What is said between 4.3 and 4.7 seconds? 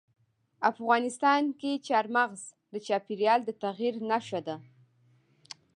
ده.